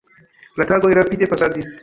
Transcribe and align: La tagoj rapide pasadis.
La 0.61 0.65
tagoj 0.71 0.95
rapide 1.01 1.29
pasadis. 1.35 1.75